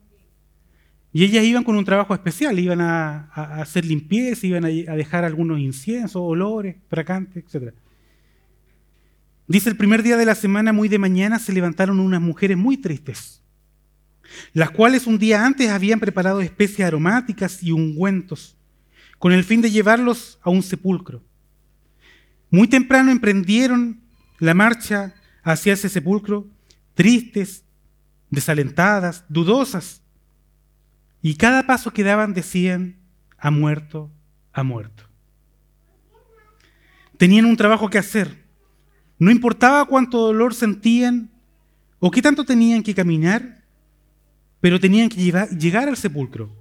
[1.13, 3.25] Y ellas iban con un trabajo especial, iban a,
[3.61, 7.75] hacer limpieza, iban a, dejar algunos inciensos, olores, fracantes, etc.
[9.49, 12.77] Dice, el primer día de la semana, muy de mañana, se levantaron unas mujeres muy
[12.77, 13.43] tristes,
[14.53, 18.57] las cuales un día antes habían preparado especies aromáticas y ungüentos,
[19.19, 21.23] con el fin de llevarlos a un sepulcro.
[22.51, 24.01] Muy temprano emprendieron
[24.39, 26.47] la marcha hacia ese sepulcro,
[26.95, 27.65] tristes,
[28.31, 30.03] desalentadas, dudosas,
[31.21, 32.97] y cada paso que daban decían,
[33.39, 34.11] ha muerto,
[34.53, 35.05] ha muerto.
[37.17, 38.45] Tenían un trabajo que hacer.
[39.19, 41.31] No importaba cuánto dolor sentían
[41.99, 43.58] o qué tanto tenían que caminar,
[44.61, 45.21] pero tenían que
[45.59, 46.55] llegar al sepulcro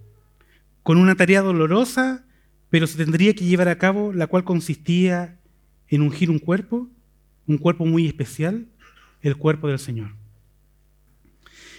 [0.83, 2.23] con una tarea dolorosa,
[2.69, 5.37] pero se tendría que llevar a cabo, la cual consistía
[5.89, 6.89] en ungir un cuerpo,
[7.45, 8.67] un cuerpo muy especial,
[9.21, 10.15] el cuerpo del Señor.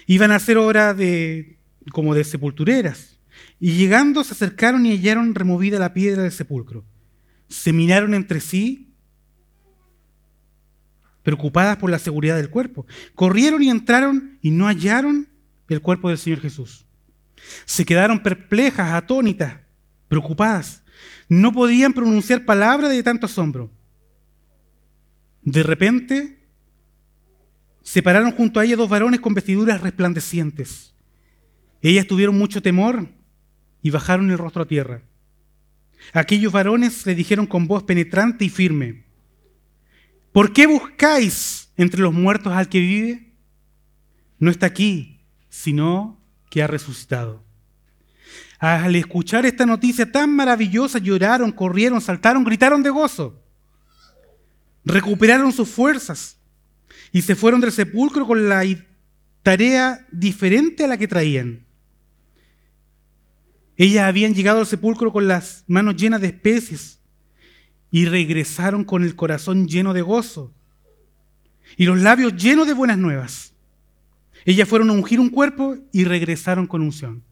[0.06, 1.58] Iban a hacer obra de,
[1.90, 3.18] como de sepultureras.
[3.60, 6.84] Y llegando se acercaron y hallaron removida la piedra del sepulcro.
[7.48, 8.92] Se miraron entre sí,
[11.22, 12.86] preocupadas por la seguridad del cuerpo.
[13.14, 15.28] Corrieron y entraron y no hallaron
[15.68, 16.86] el cuerpo del Señor Jesús.
[17.64, 19.56] Se quedaron perplejas, atónitas,
[20.08, 20.82] preocupadas.
[21.28, 23.70] No podían pronunciar palabra de tanto asombro.
[25.42, 26.38] De repente,
[27.82, 30.94] se pararon junto a ella dos varones con vestiduras resplandecientes.
[31.80, 33.08] Ellas tuvieron mucho temor
[33.82, 35.02] y bajaron el rostro a tierra.
[36.12, 39.04] Aquellos varones le dijeron con voz penetrante y firme,
[40.32, 43.32] ¿por qué buscáis entre los muertos al que vive?
[44.38, 45.17] No está aquí,
[45.58, 47.42] sino que ha resucitado.
[48.60, 53.42] Al escuchar esta noticia tan maravillosa, lloraron, corrieron, saltaron, gritaron de gozo.
[54.84, 56.38] Recuperaron sus fuerzas
[57.10, 58.62] y se fueron del sepulcro con la
[59.42, 61.66] tarea diferente a la que traían.
[63.76, 67.00] Ellas habían llegado al sepulcro con las manos llenas de especies
[67.90, 70.54] y regresaron con el corazón lleno de gozo
[71.76, 73.54] y los labios llenos de buenas nuevas.
[74.48, 77.22] Ellas fueron a ungir un cuerpo y regresaron con unción.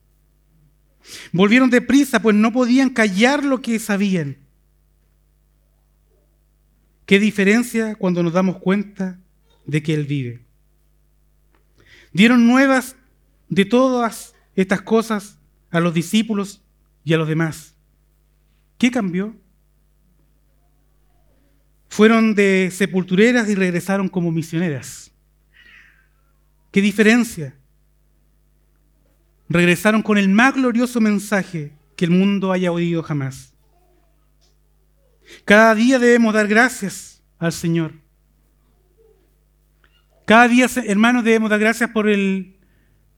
[1.31, 4.37] Volvieron deprisa, pues no podían callar lo que sabían.
[7.07, 9.19] Qué diferencia cuando nos damos cuenta
[9.65, 10.45] de que Él vive.
[12.13, 12.95] Dieron nuevas
[13.49, 15.39] de todas estas cosas
[15.71, 16.61] a los discípulos
[17.03, 17.73] y a los demás.
[18.77, 19.35] ¿Qué cambió?
[21.89, 25.11] Fueron de sepultureras y regresaron como misioneras.
[26.77, 27.55] ¿Qué diferencia?
[29.49, 33.55] Regresaron con el más glorioso mensaje que el mundo haya oído jamás.
[35.43, 37.93] Cada día debemos dar gracias al Señor.
[40.27, 42.59] Cada día, hermanos, debemos dar gracias por el,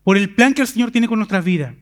[0.06, 1.76] por el plan que el Señor tiene con nuestras vidas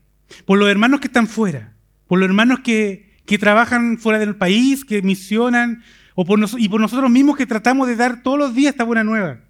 [0.48, 1.76] por los hermanos que están fuera,
[2.08, 5.84] por los hermanos que, trabajan fuera del país, que misionan,
[6.16, 9.04] o por y por nosotros mismos que tratamos de dar todos los días esta buena
[9.04, 9.46] nueva.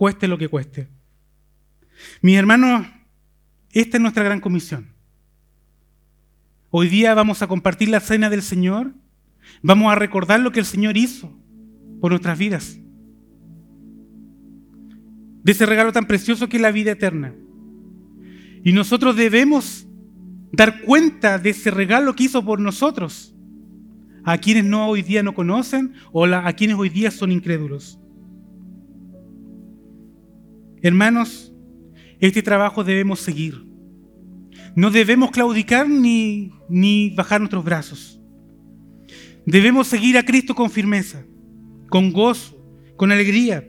[0.00, 0.88] Cueste lo que cueste.
[2.22, 2.86] Mis hermanos,
[3.70, 4.94] esta es nuestra gran comisión.
[6.70, 8.94] Hoy día vamos a compartir la cena del Señor,
[9.60, 11.30] vamos a recordar lo que el Señor hizo
[12.00, 12.78] por nuestras vidas,
[15.42, 17.34] de ese regalo tan precioso que es la vida eterna.
[18.64, 19.86] Y nosotros debemos
[20.50, 23.34] dar cuenta de ese regalo que hizo por nosotros
[24.24, 27.99] a quienes no hoy día no conocen o a quienes hoy día son incrédulos.
[30.82, 31.52] Hermanos,
[32.18, 33.64] este trabajo debemos seguir.
[34.74, 38.20] No debemos claudicar ni, ni bajar nuestros brazos.
[39.46, 41.24] Debemos seguir a Cristo con firmeza,
[41.88, 42.56] con gozo,
[42.96, 43.68] con alegría,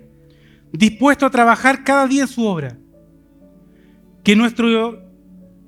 [0.71, 2.77] dispuesto a trabajar cada día en su obra
[4.23, 5.03] que nuestro,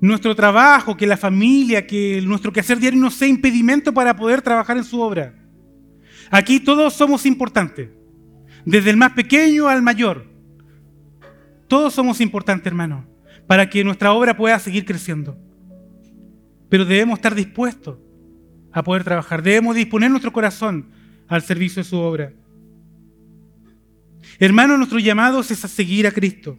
[0.00, 4.76] nuestro trabajo, que la familia, que nuestro quehacer diario no sea impedimento para poder trabajar
[4.76, 5.34] en su obra.
[6.30, 7.90] Aquí todos somos importantes,
[8.64, 10.33] desde el más pequeño al mayor.
[11.74, 13.04] Todos somos importantes, hermano,
[13.48, 15.36] para que nuestra obra pueda seguir creciendo.
[16.68, 17.98] Pero debemos estar dispuestos
[18.70, 19.42] a poder trabajar.
[19.42, 20.92] Debemos disponer nuestro corazón
[21.26, 22.32] al servicio de su obra.
[24.38, 26.56] Hermano, nuestro llamado es a seguir a Cristo.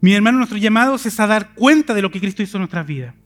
[0.00, 2.86] Mi hermano, nuestro llamado es a dar cuenta de lo que Cristo hizo en nuestras
[2.86, 3.16] vidas.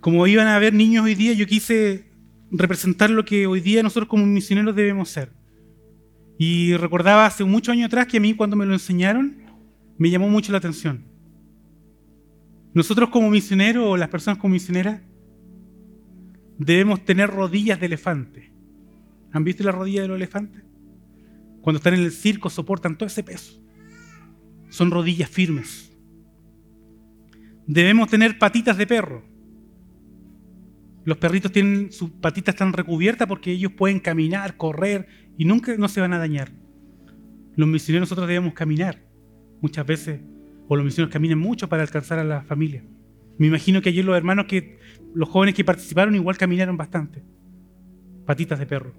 [0.00, 2.09] Como iban a haber niños hoy día, yo quise
[2.50, 5.32] representar lo que hoy día nosotros como misioneros debemos ser.
[6.38, 9.36] Y recordaba hace muchos años atrás que a mí cuando me lo enseñaron,
[9.98, 11.04] me llamó mucho la atención.
[12.72, 15.02] Nosotros como misioneros o las personas como misioneras
[16.58, 18.52] debemos tener rodillas de elefante.
[19.32, 20.62] ¿Han visto las rodillas de los elefantes?
[21.60, 23.60] Cuando están en el circo soportan todo ese peso.
[24.70, 25.92] Son rodillas firmes.
[27.66, 29.29] Debemos tener patitas de perro.
[31.04, 35.06] Los perritos tienen sus patitas tan recubiertas porque ellos pueden caminar, correr
[35.38, 36.52] y nunca no se van a dañar.
[37.56, 39.02] Los misioneros nosotros debemos caminar
[39.60, 40.20] muchas veces,
[40.68, 42.84] o los misioneros caminan mucho para alcanzar a la familia.
[43.38, 44.78] Me imagino que ayer los hermanos que,
[45.14, 47.22] los jóvenes que participaron igual caminaron bastante.
[48.26, 48.94] Patitas de perro.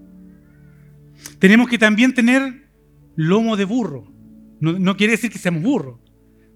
[1.40, 2.70] Tenemos que también tener
[3.16, 4.12] lomo de burro.
[4.60, 6.00] No, no quiere decir que seamos burros,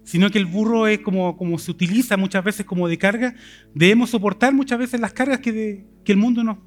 [0.06, 3.34] sino que el burro es como, se utiliza muchas veces como de carga.
[3.74, 6.58] Debemos soportar muchas veces las cargas que, el mundo nos,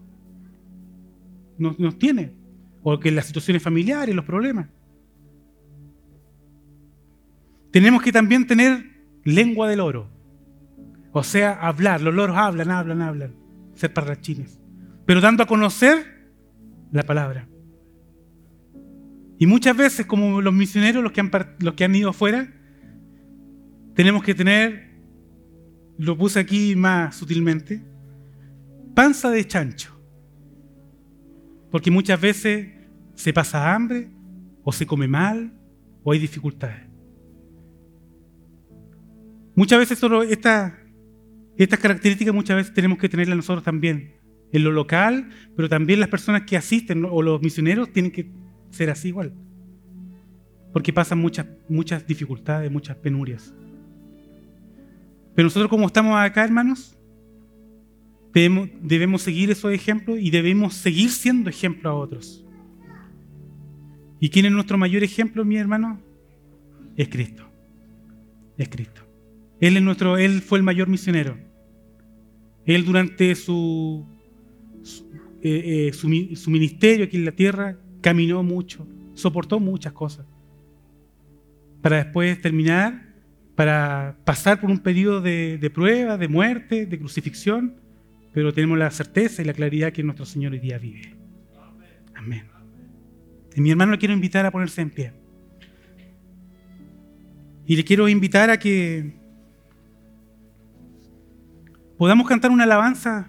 [1.57, 2.33] nos, nos tiene,
[2.83, 4.67] o que las situaciones familiares, los problemas.
[7.71, 10.11] Tenemos que también tener lengua del oro,
[11.13, 12.01] o sea, hablar.
[12.01, 13.35] Los loros hablan, hablan, hablan,
[13.73, 14.59] ser parrachines,
[15.05, 16.29] pero dando a conocer
[16.91, 17.47] la palabra.
[19.37, 22.58] Y muchas veces, como los misioneros, los que han, los que han ido afuera,
[23.99, 24.95] tenemos que tener,
[25.97, 27.81] lo puse aquí más sutilmente,
[28.95, 29.93] panza de chancho.
[31.69, 32.69] Porque muchas veces
[33.13, 34.09] se pasa hambre,
[34.63, 35.51] o se come mal,
[36.01, 36.87] o hay dificultades.
[39.53, 40.71] Muchas veces solo estas
[41.57, 44.13] características muchas veces tenemos que tenerlas nosotros también,
[44.53, 45.27] en lo local,
[45.57, 48.31] pero también las personas que asisten o los misioneros tienen que
[48.69, 49.33] ser así igual.
[50.71, 53.53] Porque pasan muchas, muchas dificultades, muchas penurias.
[55.39, 56.97] Pero nosotros como estamos acá, hermanos,
[58.33, 62.45] debemos, seguir esos ejemplos y debemos seguir siendo ejemplo a otros.
[64.19, 66.01] ¿Y quién es nuestro mayor ejemplo, mi hermano?
[66.97, 67.49] Es Cristo.
[68.57, 69.01] Es Cristo.
[69.61, 71.37] Él, es nuestro, él fue el mayor misionero.
[72.65, 74.05] Él durante su,
[74.83, 75.05] su,
[75.41, 80.25] eh, eh, ministerio aquí en la tierra caminó mucho, soportó muchas cosas.
[81.81, 83.08] Para después terminar
[83.59, 87.75] para pasar por un periodo de, prueba, de muerte, de crucifixión,
[88.31, 91.13] pero tenemos la certeza y la claridad que nuestro Señor hoy día vive.
[92.15, 92.45] Amén.
[93.53, 95.11] Y mi hermano le quiero invitar a ponerse en pie.
[97.65, 99.11] Y le quiero invitar a que
[101.97, 103.27] podamos cantar una alabanza,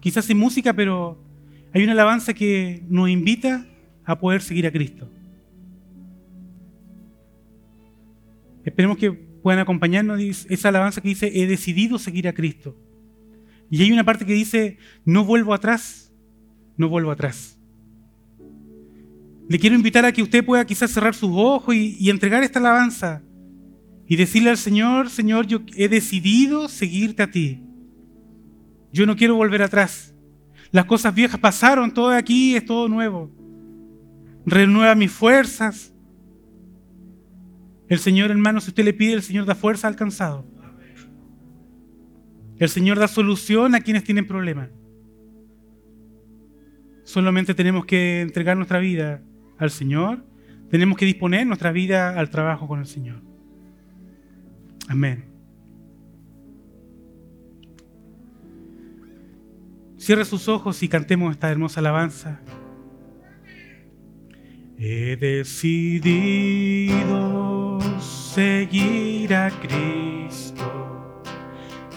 [0.00, 1.18] quizás sin música, pero
[1.72, 3.64] hay una alabanza que nos invita
[4.04, 5.08] a poder seguir a Cristo.
[8.64, 12.76] Esperemos que puedan acompañarnos esa alabanza que dice, he decidido seguir a Cristo.
[13.70, 16.12] Y hay una parte que dice, no vuelvo atrás,
[16.76, 17.58] no vuelvo atrás.
[19.48, 23.22] Le quiero invitar a que usted pueda quizás cerrar sus ojos y, entregar esta alabanza
[24.06, 27.62] y decirle al Señor, Señor, yo he decidido seguirte a ti.
[28.92, 30.14] Yo no quiero volver atrás.
[30.70, 33.30] Las cosas viejas pasaron, todo aquí es todo nuevo.
[34.46, 35.93] Renueva mis fuerzas,
[37.88, 40.46] el Señor, hermano, si usted le pide, el Señor da fuerza al cansado.
[42.58, 44.70] El Señor da solución a quienes tienen problemas.
[47.04, 49.22] Solamente tenemos que entregar nuestra vida
[49.58, 50.24] al Señor.
[50.70, 53.20] Tenemos que disponer nuestra vida al trabajo con el Señor.
[54.88, 55.26] Amén.
[59.98, 62.40] Cierre sus ojos y cantemos esta hermosa alabanza.
[64.76, 66.94] He decidido
[68.04, 70.64] seguir a Cristo.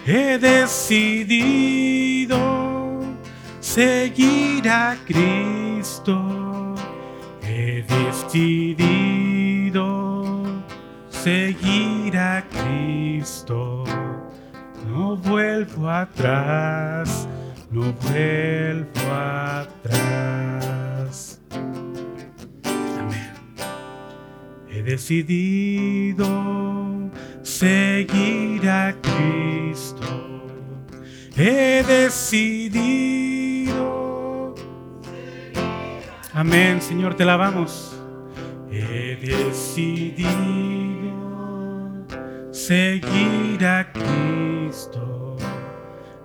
[0.05, 2.37] He decidido
[3.59, 6.75] seguir a Cristo.
[7.41, 9.83] He decidido
[11.09, 13.83] seguir a Cristo.
[14.87, 17.27] No vuelvo atrás,
[17.69, 20.96] no vuelvo atrás.
[24.87, 26.25] Decidido
[27.41, 30.45] seguir a Cristo.
[31.35, 32.95] He decidido.
[36.33, 37.99] Amén, Señor, te alabamos.
[38.71, 40.31] He decidido
[42.51, 45.35] seguir a Cristo.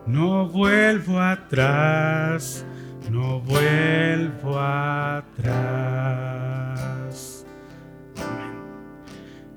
[0.06, 2.64] No vuelvo atrás,
[3.10, 6.12] no vuelvo atrás.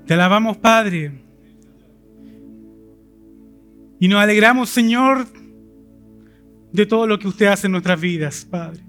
[0.06, 1.12] Te alabamos, Padre.
[3.98, 5.26] Y nos alegramos, Señor,
[6.72, 8.84] de todo lo que usted hace en nuestras vidas, Padre.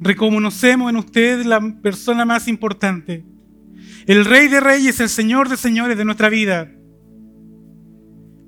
[0.00, 3.24] Reconocemos en usted la persona más importante,
[4.06, 6.72] el Rey de Reyes, el Señor de Señores de nuestra vida.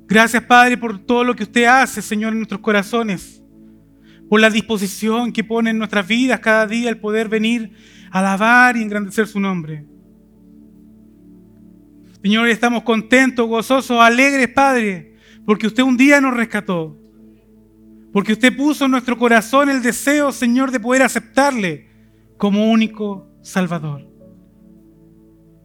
[0.09, 3.45] Gracias, Padre, por todo lo que usted hace, Señor, en nuestros corazones,
[4.29, 7.71] por la disposición que pone en nuestras vidas cada día el poder venir
[8.11, 9.94] a alabar y engrandecer su nombre.
[12.25, 15.15] Señor, estamos contentos, gozosos, alegres, Padre,
[15.45, 16.99] porque usted un día nos rescató.
[18.15, 21.87] Porque usted puso en nuestro corazón el deseo, Señor, de poder aceptarle
[22.39, 24.09] como único Salvador.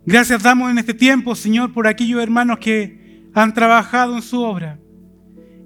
[0.06, 4.82] Gracias damos en este tiempo, Señor, por aquellos hermanos que han trabajado en su obra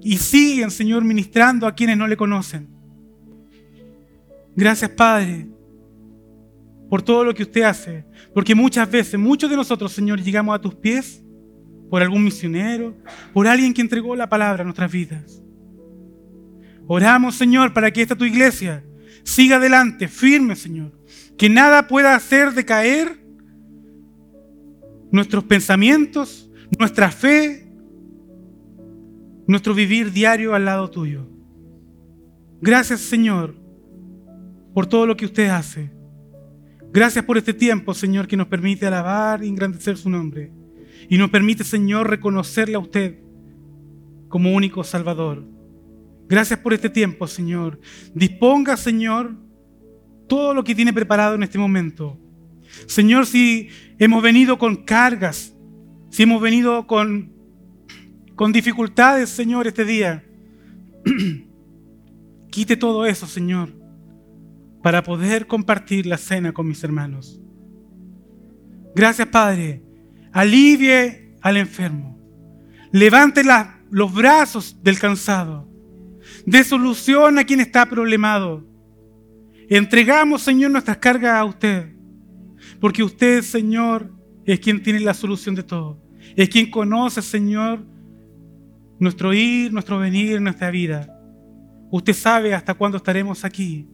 [0.00, 2.68] y siguen, Señor, ministrando a quienes no le conocen.
[4.54, 5.48] Gracias, Padre,
[6.94, 8.04] por todo lo que usted hace.
[8.32, 11.24] Porque muchas veces, muchos de nosotros, Señor, llegamos a tus pies
[11.90, 12.96] por algún misionero,
[13.32, 15.42] por alguien que entregó la palabra a nuestras vidas.
[16.86, 18.84] Oramos, Señor, para que esta tu iglesia
[19.24, 20.92] siga adelante, firme, Señor.
[21.36, 23.18] Que nada pueda hacer decaer
[25.10, 27.72] nuestros pensamientos, nuestra fe,
[29.48, 31.28] nuestro vivir diario al lado tuyo.
[32.60, 33.56] Gracias, Señor,
[34.72, 35.93] por todo lo que usted hace.
[36.94, 40.52] Gracias por este tiempo, Señor, que nos permite alabar y engrandecer su nombre.
[41.08, 43.18] Y nos permite, Señor, reconocerle a usted
[44.28, 45.44] como único Salvador.
[46.28, 47.80] Gracias por este tiempo, Señor.
[48.14, 49.34] Disponga, Señor,
[50.28, 52.16] todo lo que tiene preparado en este momento.
[52.86, 55.52] Señor, si hemos venido con cargas,
[56.10, 57.32] si hemos venido con,
[58.36, 60.24] con dificultades, Señor, este día,
[62.52, 63.83] quite todo eso, Señor,
[64.84, 67.40] para poder compartir la cena con mis hermanos.
[68.94, 69.82] Gracias, Padre.
[70.30, 72.18] Alivie al enfermo.
[72.92, 73.40] Levante
[73.90, 75.66] los brazos del cansado
[76.44, 78.62] de solución a quien está problemado.
[79.70, 81.94] Entregamos, Señor, nuestras cargas a usted,
[82.78, 84.12] porque usted, Señor,
[84.44, 85.98] es quien tiene la solución de todo.
[86.36, 87.86] Es quien conoce, Señor,
[88.98, 91.08] nuestro ir, nuestro venir, nuestra vida.
[91.90, 93.88] Usted sabe hasta cuándo estaremos aquí,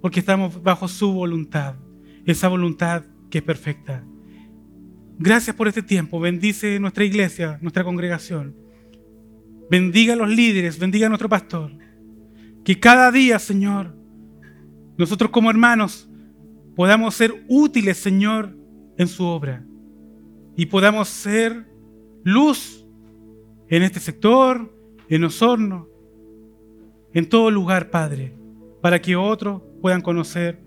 [0.00, 1.76] porque estamos bajo su voluntad,
[2.24, 4.04] esa voluntad que es perfecta.
[5.18, 6.20] Gracias por este tiempo.
[6.20, 8.54] Bendice nuestra iglesia, nuestra congregación.
[9.70, 11.72] Bendiga a los líderes, bendiga a nuestro pastor.
[12.64, 13.96] Que cada día, Señor,
[14.98, 16.08] nosotros como hermanos
[16.74, 18.56] podamos ser útiles, Señor,
[18.98, 19.64] en su obra.
[20.56, 21.66] Y podamos ser
[22.22, 22.86] luz
[23.68, 24.74] en este sector,
[25.08, 25.88] en Osorno,
[27.12, 28.36] en todo lugar, Padre,
[28.82, 30.60] para que otros puedan conocer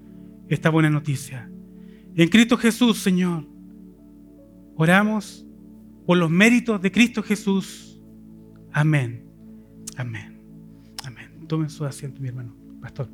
[0.47, 1.49] esta buena noticia.
[2.15, 3.45] En Cristo Jesús, Señor,
[4.75, 5.45] oramos
[6.05, 7.89] por los méritos de Cristo Jesús
[8.73, 9.25] Amén.
[9.97, 10.41] Amén.
[11.05, 11.47] Amén.
[11.47, 13.09] Tomen su asiento, mi hermano, pastor.